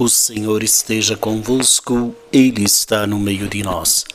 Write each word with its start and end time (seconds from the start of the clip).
O 0.00 0.08
Senhor 0.08 0.62
esteja 0.62 1.14
convosco, 1.14 2.16
Ele 2.32 2.64
está 2.64 3.06
no 3.06 3.18
meio 3.18 3.50
de 3.50 3.62
nós. 3.62 4.06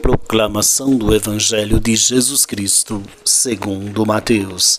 Proclamação 0.00 0.96
do 0.96 1.14
Evangelho 1.14 1.78
de 1.78 1.94
Jesus 1.94 2.46
Cristo, 2.46 3.02
segundo 3.26 4.06
Mateus. 4.06 4.78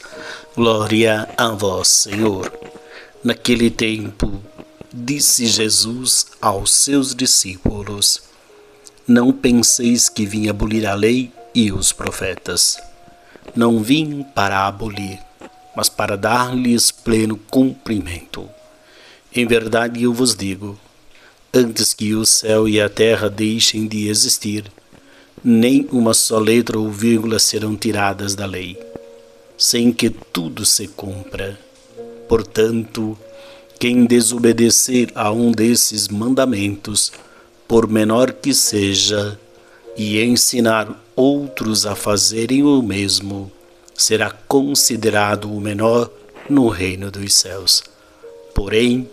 Glória 0.56 1.30
a 1.38 1.50
vós, 1.50 1.88
Senhor. 1.90 2.52
Naquele 3.24 3.70
tempo, 3.70 4.42
disse 4.92 5.46
Jesus 5.46 6.26
aos 6.42 6.72
seus 6.72 7.14
discípulos: 7.14 8.24
Não 9.08 9.32
penseis 9.32 10.10
que 10.10 10.26
vim 10.26 10.50
abolir 10.50 10.88
a 10.88 10.96
lei 10.96 11.32
e 11.54 11.72
os 11.72 11.94
profetas. 11.94 12.76
Não 13.56 13.84
vim 13.84 14.24
para 14.34 14.66
abolir, 14.66 15.20
mas 15.78 15.90
para 15.90 16.18
dar-lhes 16.18 16.90
pleno 16.90 17.38
cumprimento. 17.52 18.50
Em 19.36 19.46
verdade 19.46 20.02
eu 20.02 20.14
vos 20.14 20.34
digo: 20.34 20.80
antes 21.54 21.94
que 21.94 22.14
o 22.14 22.26
céu 22.26 22.70
e 22.70 22.80
a 22.80 22.88
terra 22.88 23.30
deixem 23.30 23.86
de 23.86 24.08
existir, 24.08 24.72
nem 25.44 25.86
uma 25.92 26.14
só 26.14 26.40
letra 26.40 26.80
ou 26.80 26.90
vírgula 26.90 27.38
serão 27.38 27.76
tiradas 27.76 28.34
da 28.34 28.46
lei, 28.46 28.80
sem 29.58 29.92
que 29.92 30.10
tudo 30.10 30.66
se 30.66 30.88
cumpra. 30.88 31.60
Portanto, 32.30 33.18
quem 33.78 34.06
desobedecer 34.06 35.12
a 35.14 35.30
um 35.34 35.52
desses 35.52 36.08
mandamentos, 36.08 37.12
por 37.68 37.90
menor 37.90 38.32
que 38.32 38.54
seja, 38.54 39.38
e 39.98 40.22
ensinar 40.22 41.04
outros 41.14 41.86
a 41.86 41.94
fazerem 41.94 42.64
o 42.64 42.82
mesmo, 42.82 43.52
será 43.94 44.32
considerado 44.32 45.52
o 45.52 45.60
menor 45.60 46.10
no 46.50 46.70
reino 46.70 47.12
dos 47.12 47.34
céus. 47.34 47.84
Porém, 48.54 49.10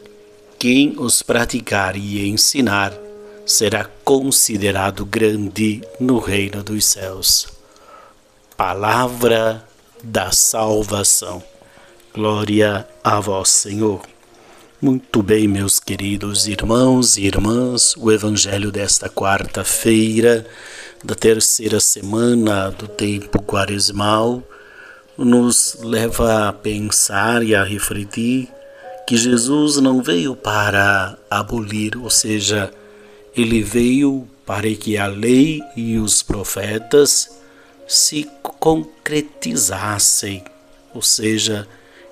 quem 0.62 0.94
os 0.96 1.22
praticar 1.22 1.96
e 1.96 2.24
ensinar 2.28 2.92
será 3.44 3.84
considerado 4.04 5.04
grande 5.04 5.82
no 5.98 6.20
reino 6.20 6.62
dos 6.62 6.84
céus. 6.84 7.48
Palavra 8.56 9.66
da 10.04 10.30
salvação. 10.30 11.42
Glória 12.14 12.86
a 13.02 13.18
vós, 13.18 13.48
Senhor. 13.48 14.02
Muito 14.80 15.20
bem, 15.20 15.48
meus 15.48 15.80
queridos 15.80 16.46
irmãos 16.46 17.16
e 17.16 17.24
irmãs, 17.24 17.96
o 17.96 18.12
evangelho 18.12 18.70
desta 18.70 19.08
quarta-feira, 19.08 20.46
da 21.02 21.16
terceira 21.16 21.80
semana 21.80 22.70
do 22.70 22.86
tempo 22.86 23.42
quaresmal, 23.42 24.40
nos 25.18 25.76
leva 25.80 26.50
a 26.50 26.52
pensar 26.52 27.42
e 27.42 27.52
a 27.52 27.64
refletir 27.64 28.48
que 29.06 29.16
Jesus 29.16 29.76
não 29.76 30.02
veio 30.02 30.36
para 30.36 31.16
abolir, 31.30 31.96
ou 31.96 32.10
seja, 32.10 32.70
ele 33.36 33.62
veio 33.62 34.28
para 34.46 34.72
que 34.74 34.98
a 34.98 35.06
lei 35.06 35.60
e 35.76 35.98
os 35.98 36.22
profetas 36.22 37.30
se 37.86 38.28
concretizassem, 38.42 40.42
ou 40.94 41.02
seja, 41.02 41.68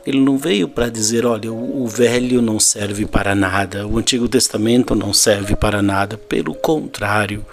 ele 0.06 0.20
não 0.20 0.38
veio 0.38 0.68
para 0.68 0.88
dizer, 0.88 1.26
olha, 1.26 1.52
o, 1.52 1.86
velho 1.86 2.40
não 2.40 2.58
serve 2.58 3.06
para 3.06 3.34
nada, 3.34 3.86
o 3.86 3.98
Antigo 3.98 4.28
Testamento 4.28 4.94
não 4.94 5.12
serve 5.12 5.54
para 5.54 5.82
nada, 5.82 6.16
pelo 6.16 6.54
contrário, 6.54 7.44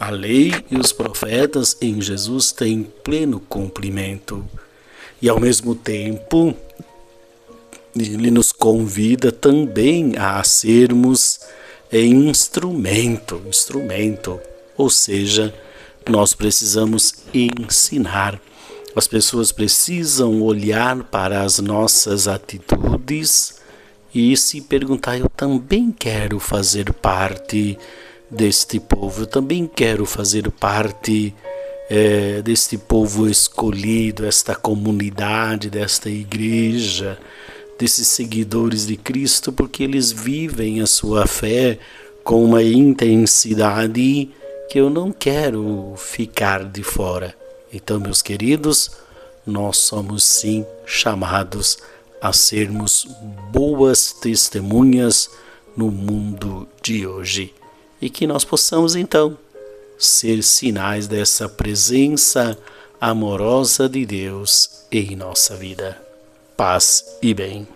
a 0.00 0.10
lei 0.10 0.52
e 0.70 0.76
os 0.76 0.92
profetas 0.92 1.76
em 1.80 2.00
Jesus 2.00 2.50
têm 2.50 2.82
pleno 3.04 3.38
cumprimento. 3.38 4.44
E 5.20 5.28
ao 5.28 5.38
mesmo 5.38 5.76
tempo, 5.76 6.56
ele 7.96 8.30
nos 8.30 8.52
convida 8.52 9.30
também 9.30 10.14
a 10.16 10.42
sermos 10.42 11.40
instrumento, 11.92 13.42
instrumento, 13.46 14.40
ou 14.76 14.88
seja, 14.88 15.54
nós 16.08 16.34
precisamos 16.34 17.14
ensinar. 17.34 18.40
As 18.96 19.06
pessoas 19.06 19.52
precisam 19.52 20.42
olhar 20.42 21.02
para 21.04 21.42
as 21.42 21.58
nossas 21.58 22.28
atitudes 22.28 23.54
e 24.14 24.36
se 24.36 24.60
perguntar: 24.60 25.18
eu 25.18 25.28
também 25.28 25.90
quero 25.90 26.38
fazer 26.38 26.92
parte 26.92 27.78
deste 28.30 28.80
povo, 28.80 29.22
eu 29.22 29.26
também 29.26 29.66
quero 29.66 30.06
fazer 30.06 30.50
parte 30.50 31.34
é, 31.90 32.40
deste 32.42 32.78
povo 32.78 33.28
escolhido, 33.28 34.24
esta 34.26 34.54
comunidade, 34.54 35.68
desta 35.68 36.08
igreja 36.08 37.18
desses 37.78 38.08
seguidores 38.08 38.86
de 38.86 38.96
Cristo, 38.96 39.52
porque 39.52 39.82
eles 39.82 40.12
vivem 40.12 40.80
a 40.80 40.86
sua 40.86 41.26
fé 41.26 41.78
com 42.22 42.44
uma 42.44 42.62
intensidade 42.62 44.30
que 44.70 44.78
eu 44.78 44.88
não 44.88 45.12
quero 45.12 45.94
ficar 45.96 46.64
de 46.64 46.82
fora. 46.82 47.34
Então, 47.72 47.98
meus 47.98 48.22
queridos, 48.22 48.90
nós 49.46 49.78
somos 49.78 50.24
sim 50.24 50.64
chamados 50.86 51.78
a 52.20 52.32
sermos 52.32 53.08
boas 53.50 54.12
testemunhas 54.12 55.28
no 55.76 55.90
mundo 55.90 56.68
de 56.82 57.06
hoje 57.06 57.52
e 58.00 58.08
que 58.08 58.26
nós 58.26 58.44
possamos 58.44 58.94
então 58.94 59.36
ser 59.98 60.42
sinais 60.42 61.06
dessa 61.06 61.48
presença 61.48 62.56
amorosa 63.00 63.88
de 63.88 64.06
Deus 64.06 64.84
em 64.90 65.16
nossa 65.16 65.56
vida 65.56 66.11
paz 66.56 67.18
e 67.22 67.34
bem. 67.34 67.66